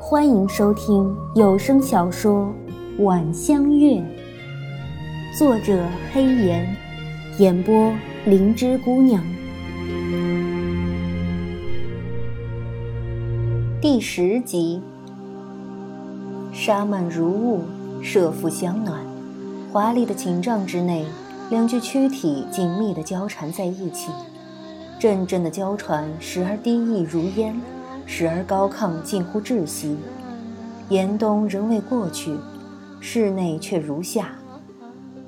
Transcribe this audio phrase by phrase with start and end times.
[0.00, 2.50] 欢迎收听有声小说
[3.04, 3.96] 《晚香月》，
[5.38, 6.74] 作者黑岩，
[7.38, 7.92] 演播
[8.24, 9.22] 灵芝姑娘。
[13.78, 14.80] 第十集，
[16.50, 17.62] 纱幔如雾，
[18.02, 19.04] 麝腹香暖，
[19.70, 21.04] 华丽的寝帐之内，
[21.50, 24.10] 两具躯体紧密地交缠在一起，
[24.98, 27.54] 阵阵的娇喘时而低溢如烟。
[28.14, 29.96] 时而高亢，近乎窒息。
[30.90, 32.36] 严冬仍未过去，
[33.00, 34.32] 室内却如夏。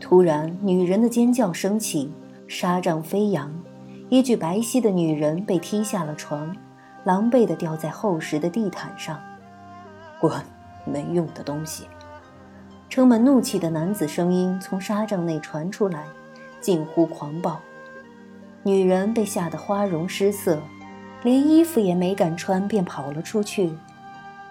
[0.00, 2.10] 突然，女人的尖叫声起，
[2.48, 3.52] 纱帐飞扬，
[4.08, 6.56] 一具白皙的女人被踢下了床，
[7.04, 9.20] 狼狈地掉在厚实的地毯上。
[10.18, 10.32] 滚，
[10.86, 11.84] 没用的东西！
[12.88, 16.06] 充满怒气的男子声音从纱帐内传出来，
[16.62, 17.60] 近乎狂暴。
[18.62, 20.58] 女人被吓得花容失色。
[21.22, 23.72] 连衣服也没敢穿，便跑了出去。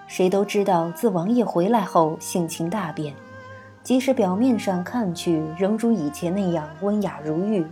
[0.05, 3.13] 谁都知道，自王爷回来后，性情大变。
[3.81, 7.65] 即使表面上看去仍如以前那样温雅如玉，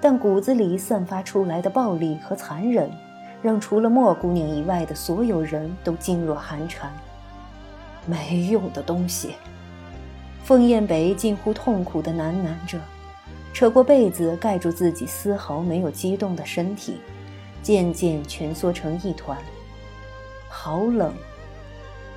[0.00, 2.90] 但骨子里散发出来的暴力和残忍，
[3.42, 6.90] 让除了莫姑娘以外的所有人都噤若寒蝉。
[8.06, 9.34] 没用的东西！
[10.44, 12.78] 凤燕北近乎痛苦地喃喃着，
[13.52, 16.98] 扯过被子盖住自己丝毫没有激动的身体。
[17.62, 19.36] 渐渐蜷缩成一团，
[20.48, 21.12] 好冷。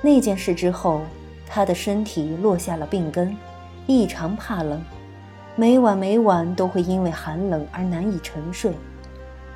[0.01, 1.01] 那件事之后，
[1.47, 3.35] 他的身体落下了病根，
[3.87, 4.81] 异常怕冷，
[5.55, 8.73] 每晚每晚都会因为寒冷而难以沉睡，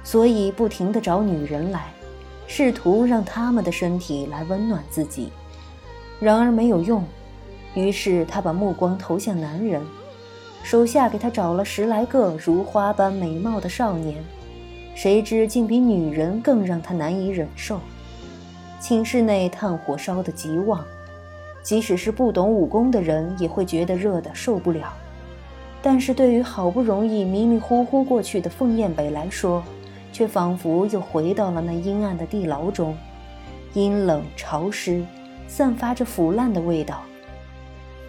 [0.04, 1.88] 所以不停地找女人来，
[2.48, 5.32] 试图让他们的身体来温暖自己。
[6.20, 7.04] 然而没有用，
[7.76, 9.82] 于是他把目光投向男人，
[10.64, 14.24] 手下给他找了十来个如花般美貌的少年。
[14.98, 17.80] 谁知竟比女人更让他难以忍受。
[18.80, 20.84] 寝室内炭火烧得极旺，
[21.62, 24.92] 即使是不懂武功的人也会觉得热得受不了。
[25.84, 29.64] 但是对于好不容易迷迷糊糊过去的凤燕北来说，
[30.12, 32.98] 却仿佛又回到了那阴暗的地牢中，
[33.76, 35.06] 阴冷潮湿，
[35.48, 37.04] 散发着腐烂的味道。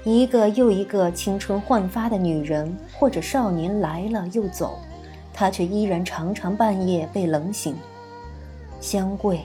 [0.04, 4.78] 一个又一个青春焕发的女人或者少年来了又走。
[5.38, 7.76] 他却依然常常半夜被冷醒。
[8.80, 9.40] 香桂，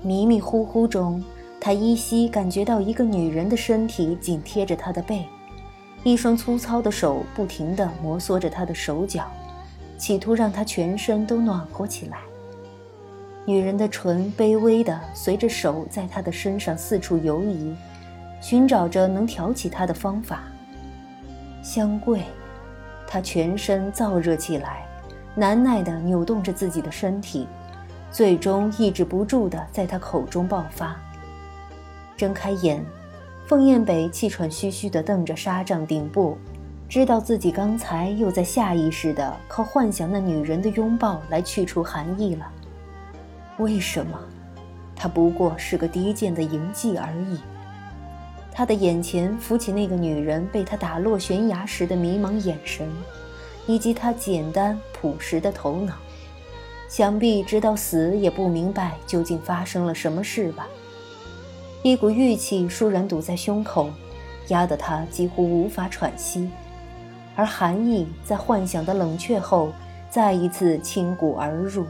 [0.00, 1.20] 迷迷糊糊中，
[1.60, 5.26] 他依稀感觉到一个女人的身体紧贴着他的背，
[6.04, 9.26] 一双粗糙的手不停地摩挲着他的手脚，
[9.98, 12.18] 企图让他全身都暖和起来。
[13.44, 17.74] 女人的唇卑微地随着手在他的身上四处游移，
[18.40, 20.44] 寻找着能挑起他的方法。
[21.60, 22.20] 香桂，
[23.04, 24.86] 他全身燥热起来。
[25.34, 27.46] 难耐地扭动着自己的身体，
[28.10, 30.96] 最终抑制不住地在他口中爆发。
[32.16, 32.84] 睁开眼，
[33.46, 36.36] 凤燕北气喘吁吁地瞪着纱帐顶部，
[36.88, 42.46] 知道自己刚才又在下意识地靠幻想那女人的拥抱来去除寒意了。
[43.58, 44.18] 为什么？
[44.94, 47.40] 他不过是个低贱的淫妓而已。
[48.52, 52.86] 他的眼前浮起那个女人被他打落悬崖时的迷茫眼神。
[53.66, 55.94] 以及他简单朴实的头脑，
[56.88, 60.66] 想必直到死也不明白究竟发生了什么事吧。
[61.82, 63.90] 一股郁气倏然堵在胸口，
[64.48, 66.50] 压得他几乎无法喘息，
[67.34, 69.72] 而寒意在幻想的冷却后，
[70.10, 71.84] 再一次侵骨而入。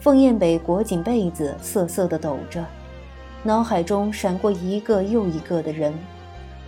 [0.00, 2.64] 凤燕北裹紧被子，瑟瑟地抖着，
[3.44, 5.94] 脑海中闪过一个又一个的人，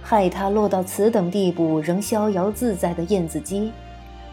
[0.01, 3.73] 害他落到此等地步仍逍遥自在的燕子姬。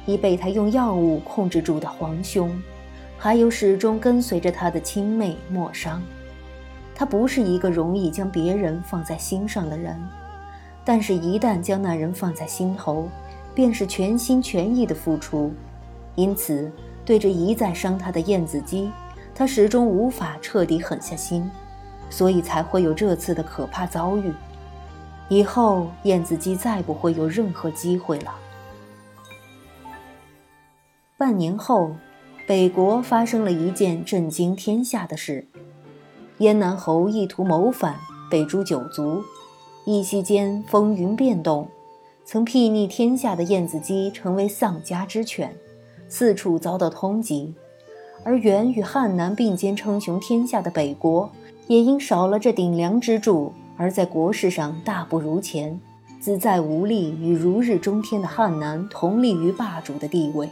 [0.05, 2.51] 已被他用药物控制住的皇兄，
[3.17, 6.01] 还有始终跟随着他的亲妹莫商。
[6.93, 9.99] 他不是一个容易将别人放在心上的人，
[10.83, 13.07] 但是，一旦将那人放在心头，
[13.55, 15.51] 便是全心全意的付出。
[16.15, 16.71] 因此，
[17.05, 18.91] 对着一再伤他的燕子姬，
[19.33, 21.49] 他始终无法彻底狠下心，
[22.09, 24.31] 所以才会有这次的可怕遭遇。
[25.29, 28.31] 以后，燕子姬再不会有任何机会了。
[31.21, 31.91] 半年后，
[32.47, 35.45] 北国发生了一件震惊天下的事：
[36.39, 37.95] 燕南侯意图谋反，
[38.31, 39.21] 被诛九族。
[39.85, 41.67] 一夕间，风云变动，
[42.25, 45.55] 曾睥睨天下的燕子姬成为丧家之犬，
[46.09, 47.53] 四处遭到通缉；
[48.23, 51.29] 而原与汉南并肩称雄天下的北国，
[51.67, 55.79] 也因少了这顶梁支柱，而在国事上大不如前，
[56.19, 60.49] 自在无力与如日中天的汉南同立于霸主的地位。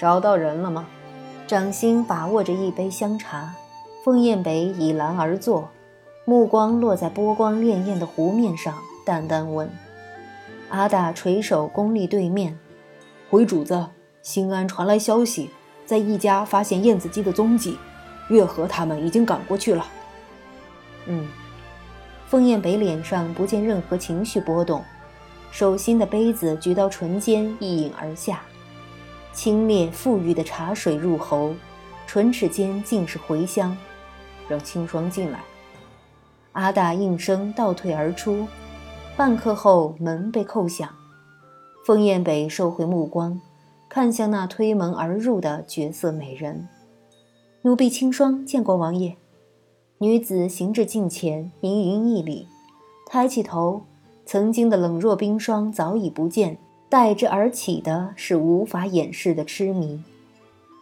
[0.00, 0.86] 找到人了吗？
[1.46, 3.52] 掌心把握着一杯香茶，
[4.02, 5.68] 凤雁北倚栏而坐，
[6.24, 8.74] 目光落在波光潋滟的湖面上，
[9.04, 9.70] 淡淡问
[10.70, 12.58] ：“阿大垂手恭立对面，
[13.28, 13.88] 回主子，
[14.22, 15.50] 新安传来消息，
[15.84, 17.76] 在一家发现燕子姬的踪迹，
[18.30, 19.86] 月和他们已经赶过去了。”
[21.04, 21.28] 嗯。
[22.26, 24.82] 凤燕北脸上不见任何情绪波动，
[25.50, 28.40] 手心的杯子举到唇间，一饮而下，
[29.32, 31.54] 清冽馥郁的茶水入喉，
[32.06, 33.76] 唇齿间尽是回香。
[34.48, 35.44] 让清霜进来。
[36.52, 38.48] 阿大应声倒退而出，
[39.16, 40.88] 半刻后门被叩响。
[41.86, 43.40] 凤燕北收回目光，
[43.88, 46.68] 看向那推门而入的绝色美人。
[47.62, 49.16] 奴婢清霜见过王爷。
[49.98, 52.48] 女子行至近前，盈盈一礼，
[53.06, 53.82] 抬起头，
[54.26, 56.58] 曾经的冷若冰霜早已不见，
[56.90, 60.02] 代之而起的是无法掩饰的痴迷。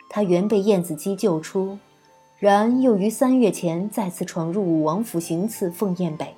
[0.08, 1.78] 她原被燕子姬救出，
[2.40, 6.34] 然又于三月前再次闯入武王府行刺凤燕北，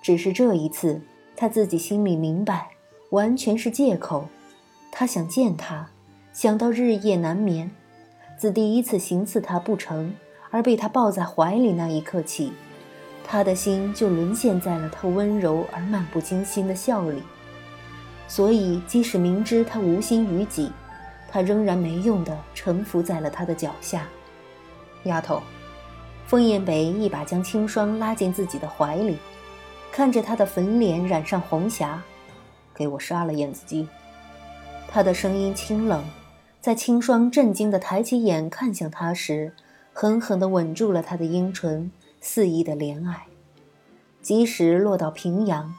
[0.00, 1.02] 只是这一次，
[1.36, 2.70] 她自己心里明白，
[3.10, 4.28] 完全是借口。
[4.90, 5.90] 她想见他，
[6.32, 7.70] 想到日夜难眠，
[8.38, 10.14] 自第一次行刺他不成。
[10.54, 12.52] 而被他抱在怀里那一刻起，
[13.24, 17.22] 他的心就沦陷在了他温柔而漫不经心的笑里。
[18.32, 20.72] 所以，即使明知他无心于己，
[21.28, 24.08] 他仍然没用的臣服在了他的脚下。
[25.04, 25.42] 丫头，
[26.26, 29.18] 凤燕北一把将清霜拉进自己的怀里，
[29.92, 32.02] 看着她的粉脸染上红霞，
[32.74, 33.86] 给我杀了燕子姬。
[34.88, 36.02] 他的声音清冷，
[36.58, 39.52] 在清霜震惊的抬起眼看向他时。
[39.92, 41.92] 狠狠地吻住了他的樱唇，
[42.22, 43.26] 肆意的怜爱。
[44.22, 45.74] 即使落到平阳，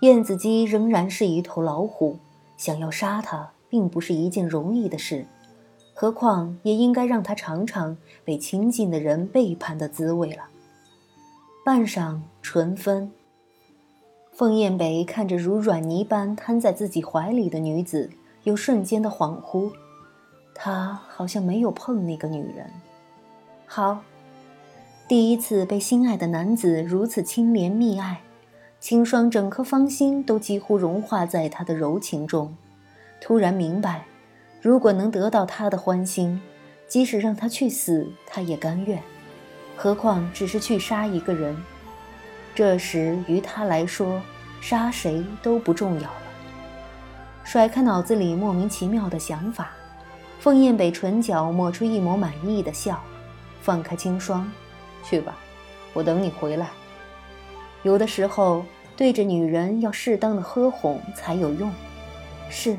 [0.00, 2.18] 燕子姬仍然是一头老虎，
[2.56, 5.26] 想要杀他，并不是一件容易的事。
[5.92, 10.44] 何况也应该让他尝尝被亲近的人背叛的滋味了。
[11.62, 13.12] 半晌，唇分。
[14.32, 18.08] 凤燕北看着如软泥般瘫在自己怀里的女子，
[18.44, 19.70] 有瞬间的恍惚。
[20.54, 22.70] 他好像没有碰那个女人。
[23.66, 23.98] 好，
[25.06, 28.22] 第一次被心爱的男子如此亲怜密爱，
[28.80, 32.56] 清霜整颗芳心都几乎融化在他的柔情中。
[33.20, 34.06] 突然明白，
[34.62, 36.40] 如果能得到他的欢心，
[36.88, 38.98] 即使让他去死，他也甘愿。
[39.76, 41.54] 何况只是去杀一个人，
[42.54, 44.18] 这时于他来说，
[44.62, 46.22] 杀谁都不重要了。
[47.44, 49.72] 甩开脑子里莫名其妙的想法，
[50.38, 52.98] 凤燕北唇角抹出一抹满意的笑。
[53.60, 54.50] 放开清霜，
[55.04, 55.36] 去吧，
[55.92, 56.70] 我等你回来。
[57.82, 58.64] 有的时候，
[58.96, 61.72] 对着女人要适当的呵哄才有用。
[62.48, 62.76] 是，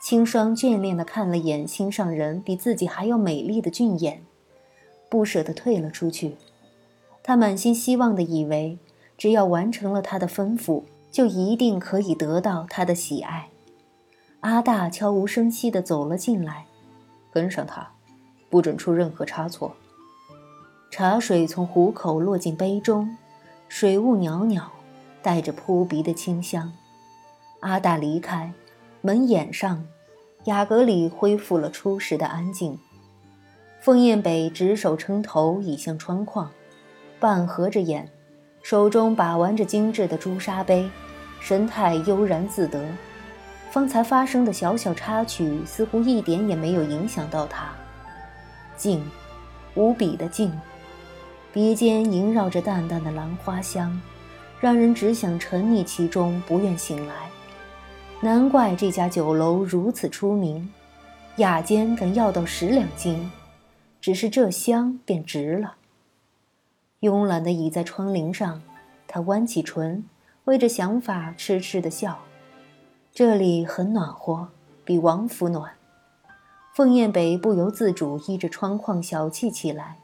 [0.00, 4.22] 清霜眷恋地看了眼心上人比自己还要美丽的俊颜，
[5.10, 6.36] 不舍得退了出去。
[7.22, 8.78] 他满心希望地以为，
[9.16, 13.48] 只要完成了他的吩咐，就一定可以得到他的喜爱。
[14.40, 16.66] 阿大悄无声息地走了进来，
[17.32, 17.90] 跟上他。
[18.50, 19.74] 不准出任何差错。
[20.90, 23.14] 茶水从壶口落进杯中，
[23.68, 24.70] 水雾袅袅，
[25.22, 26.72] 带着扑鼻的清香。
[27.60, 28.52] 阿大离开，
[29.02, 29.84] 门掩上，
[30.44, 32.78] 雅阁里恢复了初时的安静。
[33.80, 36.50] 凤燕北执手撑头，倚向窗框，
[37.20, 38.10] 半合着眼，
[38.62, 40.88] 手中把玩着精致的朱砂杯，
[41.40, 42.82] 神态悠然自得。
[43.70, 47.68] 方才发生的小小插曲，似乎一点也没有影响到他。
[48.76, 49.04] 静，
[49.74, 50.50] 无比的静，
[51.52, 54.00] 鼻尖萦绕着淡淡的兰花香，
[54.60, 57.14] 让人只想沉溺其中，不愿醒来。
[58.20, 60.70] 难怪这家酒楼如此出名，
[61.36, 63.30] 雅间敢要到十两金，
[64.00, 65.76] 只是这香便值了。
[67.00, 68.60] 慵懒地倚在窗棂上，
[69.06, 70.04] 他弯起唇，
[70.44, 72.18] 为着想法痴痴的笑。
[73.14, 74.48] 这里很暖和，
[74.84, 75.72] 比王府暖。
[76.74, 79.98] 凤燕北不由自主依着窗框小憩起来，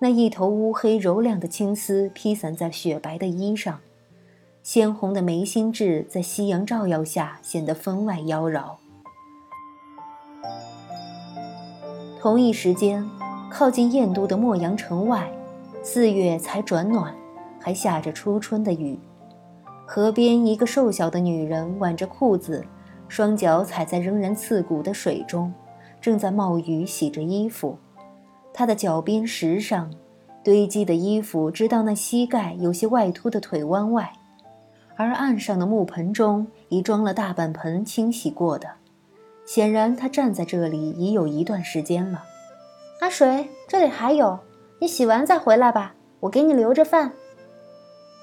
[0.00, 3.80] 那一头乌黑柔亮的青丝披散在雪白的衣上，
[4.62, 8.76] 鲜红的眉心痣在夕阳照耀下显得分外妖娆。
[12.20, 13.04] 同一时间，
[13.50, 15.28] 靠近燕都的洛阳城外，
[15.82, 17.12] 四月才转暖，
[17.58, 18.96] 还下着初春的雨。
[19.84, 22.64] 河边，一个瘦小的女人挽着裤子，
[23.08, 25.52] 双脚踩在仍然刺骨的水中。
[26.00, 27.76] 正在冒雨洗着衣服，
[28.58, 29.88] 他的脚边石上
[30.42, 34.12] 堆积的衣服，直到那膝盖有些外凸的腿弯外，
[34.96, 38.68] 而岸上的木盆中已装了大半盆清洗过的，
[39.46, 42.24] 显然他站在这里已有一段时间了。
[43.00, 44.36] 阿水，这里还有，
[44.80, 47.12] 你洗完再回来吧，我给你留着饭。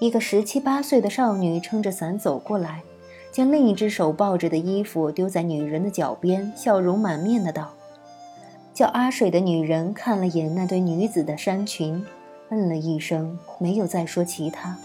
[0.02, 2.84] 一个十七八岁的少女撑着伞走过来，
[3.32, 7.72] 将另一只手抱着的衣服丢在女人的脚边，笑容满面的道
[8.76, 12.06] ：“叫阿水的女人看了眼那对女子的衫裙，
[12.50, 14.78] 嗯了一声，没有再说其他。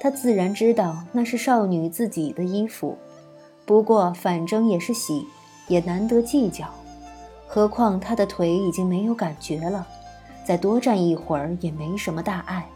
[0.00, 2.98] 她自然知道那是少女自己的衣服，
[3.64, 5.24] 不过反正也是洗，
[5.68, 6.66] 也难得计较。
[7.46, 9.86] 何况她的腿已经没有感觉了，
[10.44, 12.66] 再多站一会儿也没什么大碍。”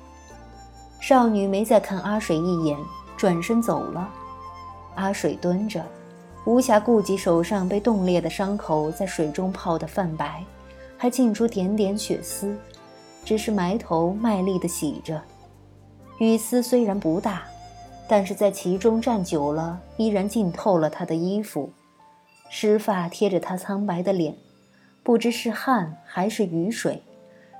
[1.02, 2.78] 少女没再看阿水一眼，
[3.16, 4.08] 转身走了。
[4.94, 5.84] 阿水蹲着，
[6.48, 10.42] 无暇顾及手上被冻裂的伤口，在水中泡得泛白，
[10.96, 12.56] 还浸出点点血丝，
[13.22, 15.20] 只是埋头卖力地洗着。
[16.16, 17.42] 雨丝虽然不大，
[18.08, 21.70] 但是在其中站久了，依然浸透了他的衣服。
[22.48, 24.34] 湿发贴着他苍白的脸，
[25.02, 27.02] 不知是汗还是雨水，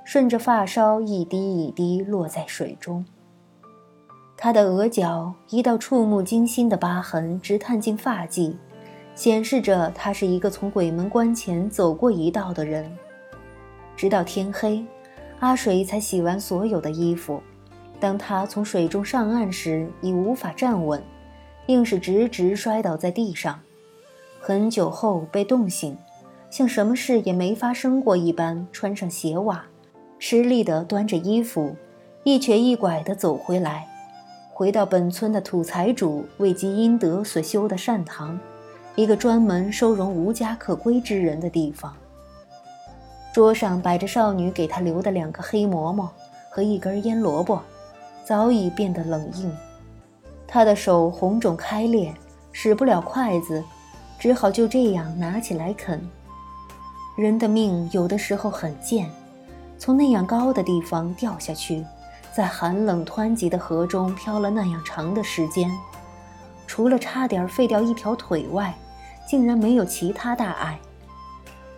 [0.03, 3.05] 顺着发梢一滴一滴落在水中。
[4.35, 8.57] 他的额角一道触目惊心的疤痕直探进发际，
[9.19, 12.89] 显示着他是一个从鬼门关前走过一道的人。
[13.93, 14.81] 直到天黑，
[15.41, 17.43] 阿水才洗完所有的衣服。
[17.99, 21.03] 当他从水中上岸时，已无法站稳，
[21.65, 23.59] 硬是直直摔倒在地上。
[24.39, 25.97] 很久后被冻醒，
[26.49, 29.65] 像什么事也没发生过一般，穿上鞋袜，
[30.17, 31.75] 吃力地端着衣服，
[32.23, 33.85] 一瘸一拐地走回来。
[34.53, 38.39] 回到本村的土财主为积阴德所修的善堂，
[38.99, 41.95] 一个专门收容无家可归之人的地方。
[43.31, 46.11] 桌上摆着少女给他留的两个黑馍馍
[46.49, 47.61] 和一根腌萝卜，
[48.25, 49.55] 早已变得冷硬。
[50.45, 52.13] 他的手红肿开裂，
[52.51, 53.63] 使不了筷子，
[54.19, 56.05] 只好就这样拿起来啃。
[57.15, 59.09] 人的命有的时候很贱，
[59.77, 61.85] 从那样高的地方掉下去。
[62.33, 65.71] 在寒冷湍急的河中漂了那样长的时间，
[66.67, 68.75] 除了差点废掉一条腿外，
[69.29, 70.79] 竟然没有其他大碍。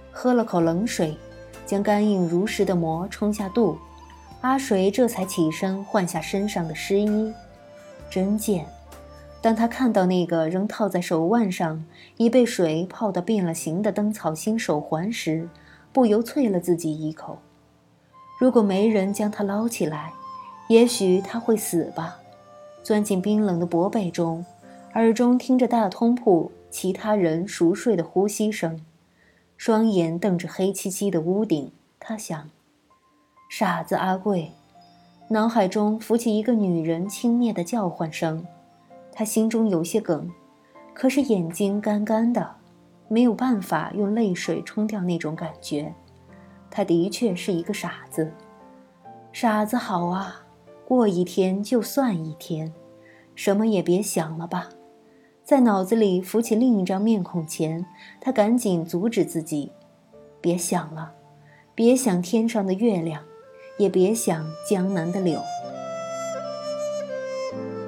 [0.10, 1.18] 喝了口冷水，
[1.66, 3.78] 将干硬如石的馍冲下肚，
[4.40, 7.34] 阿水这才起身换下身上的湿衣。
[8.10, 8.66] 真贱！
[9.42, 11.84] 当他看到那个仍套在手腕上、
[12.16, 15.50] 已被水泡得变了形的灯草心手环时，
[15.92, 17.40] 不由啐了自己一口。
[18.40, 20.14] 如果没人将它捞起来，
[20.70, 22.18] 也许他会死吧，
[22.82, 24.46] 钻进冰冷的薄被中，
[24.94, 28.84] 耳中听着大通铺其他人熟睡的呼吸声，
[29.58, 31.72] 双眼瞪着黑漆漆的屋顶。
[32.00, 32.50] 他想：
[33.50, 34.54] 傻子阿贵。
[35.28, 38.48] 脑海中浮起一个女人轻蔑的叫唤声，
[39.14, 40.32] 他心中有些梗，
[40.94, 42.56] 可是眼睛干干的，
[43.08, 45.94] 没有办法用泪水冲掉那种感觉。
[46.70, 48.32] 他的确是一个傻子，
[49.32, 50.46] 傻子好啊。
[50.86, 52.74] 过一天就算一天，
[53.36, 54.70] 什么也别想了吧。
[55.52, 57.86] 在脑子里浮起另一张面孔前，
[58.22, 59.70] 他赶紧阻止自己：
[60.40, 61.12] 别想了，
[61.76, 63.22] 别想天上的月亮，
[63.78, 65.42] 也别想江南的柳。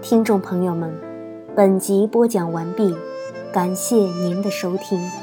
[0.01, 0.93] 听众朋友们，
[1.55, 2.93] 本集播讲完毕，
[3.53, 5.23] 感谢您的收听。